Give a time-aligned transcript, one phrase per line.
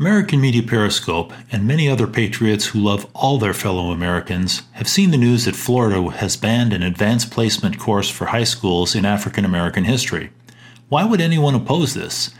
[0.00, 5.10] American Media Periscope and many other patriots who love all their fellow Americans have seen
[5.10, 9.44] the news that Florida has banned an advanced placement course for high schools in African
[9.44, 10.30] American history.
[10.88, 12.34] Why would anyone oppose this?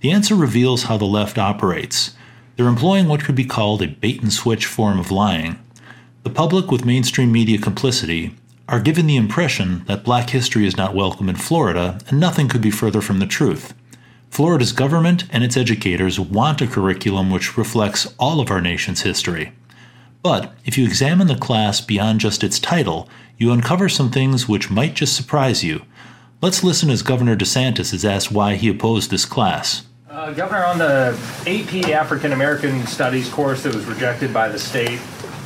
[0.00, 2.16] The answer reveals how the left operates.
[2.56, 5.58] They're employing what could be called a bait and switch form of lying.
[6.22, 8.34] The public, with mainstream media complicity,
[8.66, 12.62] are given the impression that black history is not welcome in Florida, and nothing could
[12.62, 13.74] be further from the truth.
[14.34, 19.52] Florida's government and its educators want a curriculum which reflects all of our nation's history.
[20.24, 23.08] But if you examine the class beyond just its title,
[23.38, 25.82] you uncover some things which might just surprise you.
[26.42, 29.86] Let's listen as Governor DeSantis is asked why he opposed this class.
[30.10, 31.16] Uh, Governor, on the
[31.46, 34.98] AP African American Studies course that was rejected by the state,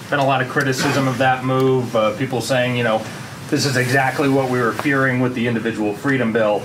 [0.08, 1.94] been a lot of criticism of that move.
[1.94, 3.04] Uh, people saying, you know,
[3.50, 6.62] this is exactly what we were fearing with the individual freedom bill.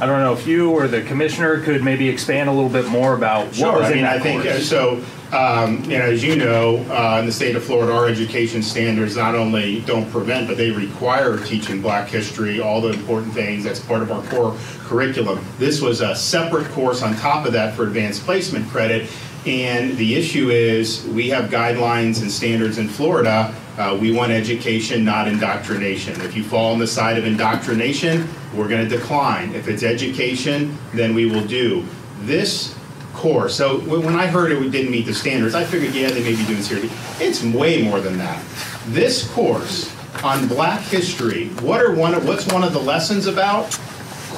[0.00, 3.14] I don't know if you or the commissioner could maybe expand a little bit more
[3.14, 4.68] about what Sure, was I in mean, that I think, course.
[4.68, 8.60] so, um, you know, as you know, uh, in the state of Florida, our education
[8.60, 13.62] standards not only don't prevent, but they require teaching black history, all the important things,
[13.64, 15.44] that's part of our core curriculum.
[15.58, 19.08] This was a separate course on top of that for advanced placement credit,
[19.46, 23.54] and the issue is, we have guidelines and standards in Florida.
[23.78, 26.20] Uh, we want education, not indoctrination.
[26.22, 29.54] If you fall on the side of indoctrination, we're going to decline.
[29.54, 31.84] If it's education, then we will do.
[32.20, 32.76] This
[33.12, 36.34] course, so when I heard it didn't meet the standards, I figured, yeah, they may
[36.34, 36.90] be doing here.
[37.20, 38.42] It's way more than that.
[38.86, 43.78] This course on black history, what are one of, what's one of the lessons about?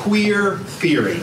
[0.07, 1.21] queer theory.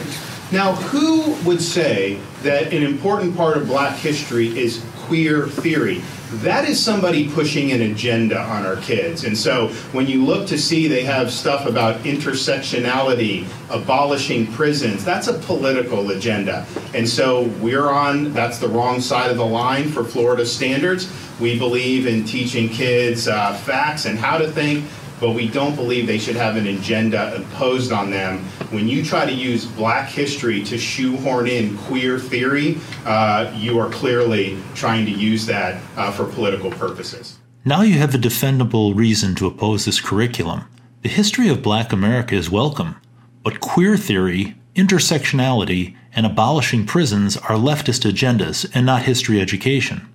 [0.54, 6.04] Now, who would say that an important part of black history is queer theory?
[6.44, 9.24] That is somebody pushing an agenda on our kids.
[9.24, 15.28] And so when you look to see they have stuff about intersectionality, abolishing prisons, that's
[15.28, 16.68] a political agenda.
[16.94, 21.12] And so we're on, that's the wrong side of the line for Florida standards.
[21.40, 24.86] We believe in teaching kids uh, facts and how to think,
[25.20, 28.40] but we don't believe they should have an agenda imposed on them.
[28.72, 33.90] When you try to use black history to shoehorn in queer theory, uh, you are
[33.90, 37.38] clearly trying to use that uh, for political purposes.
[37.66, 40.66] Now you have a defendable reason to oppose this curriculum.
[41.02, 42.96] The history of black America is welcome,
[43.44, 50.08] but queer theory, intersectionality, and abolishing prisons are leftist agendas and not history education.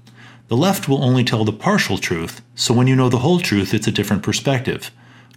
[0.49, 3.75] The left will only tell the partial truth, so when you know the whole truth,
[3.75, 4.91] it's a different perspective.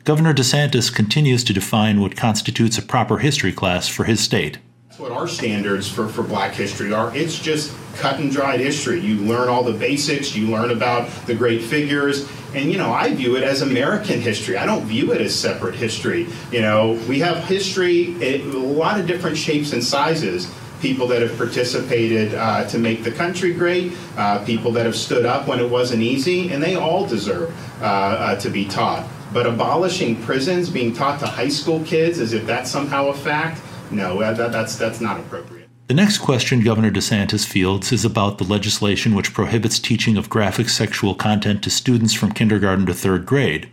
[0.06, 4.60] Governor DeSantis continues to define what constitutes a proper history class for his state.
[4.88, 7.14] That's what our standards for, for black history are.
[7.14, 9.02] It's just cut and dried history.
[9.02, 13.14] You learn all the basics, you learn about the great figures, and you know, I
[13.14, 14.56] view it as American history.
[14.56, 16.28] I don't view it as separate history.
[16.54, 20.50] You know, we have history in a lot of different shapes and sizes.
[20.82, 25.26] People that have participated uh, to make the country great, uh, people that have stood
[25.26, 29.08] up when it wasn't easy, and they all deserve uh, uh, to be taught.
[29.32, 33.62] But abolishing prisons, being taught to high school kids as if that's somehow a fact,
[33.92, 35.62] no, that, that- that's, that's not appropriate.
[35.88, 40.70] The next question Governor DeSantis fields is about the legislation which prohibits teaching of graphic
[40.70, 43.70] sexual content to students from kindergarten to third grade.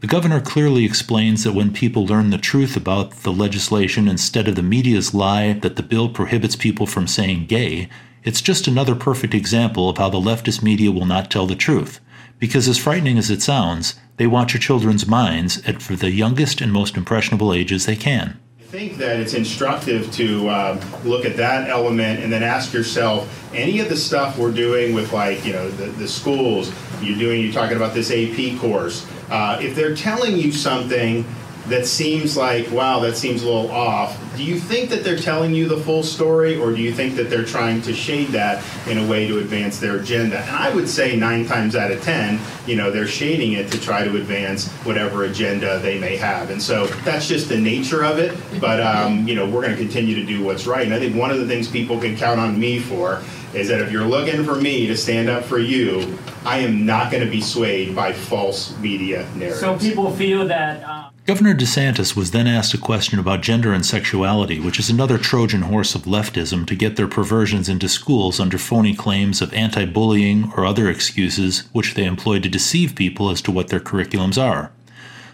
[0.00, 4.54] The governor clearly explains that when people learn the truth about the legislation instead of
[4.54, 7.88] the media's lie that the bill prohibits people from saying gay,
[8.22, 11.98] it's just another perfect example of how the leftist media will not tell the truth.
[12.38, 16.60] Because, as frightening as it sounds, they want your children's minds at for the youngest
[16.60, 18.38] and most impressionable ages they can.
[18.60, 23.50] I think that it's instructive to um, look at that element and then ask yourself
[23.52, 26.70] any of the stuff we're doing with like you know the, the schools
[27.00, 31.24] you're doing you're talking about this ap course uh, if they're telling you something
[31.68, 34.18] that seems like wow that seems a little off.
[34.36, 37.28] Do you think that they're telling you the full story or do you think that
[37.28, 40.38] they're trying to shade that in a way to advance their agenda?
[40.40, 43.80] And i would say nine times out of ten you know they're shading it to
[43.80, 46.50] try to advance whatever agenda they may have.
[46.50, 48.36] And so that's just the nature of it.
[48.60, 50.84] But um, you know we're going to continue to do what's right.
[50.84, 53.22] And i think one of the things people can count on me for
[53.54, 57.10] is that if you're looking for me to stand up for you i am not
[57.10, 59.60] going to be swayed by false media narratives.
[59.60, 60.82] So people feel that.
[60.82, 65.18] Uh, Governor DeSantis was then asked a question about gender and sexuality, which is another
[65.18, 69.84] Trojan horse of leftism to get their perversions into schools under phony claims of anti
[69.84, 74.42] bullying or other excuses which they employ to deceive people as to what their curriculums
[74.42, 74.72] are.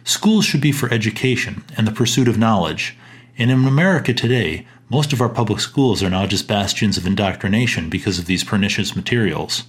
[0.02, 2.97] Schools should be for education and the pursuit of knowledge,
[3.38, 7.88] and in America today, most of our public schools are now just bastions of indoctrination
[7.88, 9.62] because of these pernicious materials.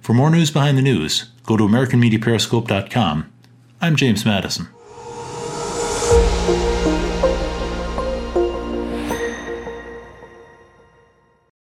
[0.00, 3.32] For more news behind the news, go to AmericanMediaPeriscope.com.
[3.80, 4.68] I'm James Madison.